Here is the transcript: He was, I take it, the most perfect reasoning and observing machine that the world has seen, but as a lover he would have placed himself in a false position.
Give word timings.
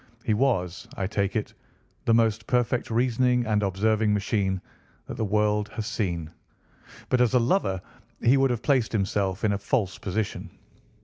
He 0.23 0.33
was, 0.33 0.87
I 0.97 1.05
take 1.05 1.35
it, 1.35 1.53
the 2.05 2.13
most 2.15 2.47
perfect 2.47 2.89
reasoning 2.89 3.45
and 3.45 3.61
observing 3.61 4.15
machine 4.15 4.59
that 5.05 5.15
the 5.15 5.23
world 5.23 5.69
has 5.75 5.85
seen, 5.85 6.31
but 7.09 7.21
as 7.21 7.35
a 7.35 7.39
lover 7.39 7.79
he 8.19 8.35
would 8.35 8.49
have 8.49 8.63
placed 8.63 8.91
himself 8.93 9.43
in 9.43 9.51
a 9.53 9.59
false 9.59 9.99
position. 9.99 10.49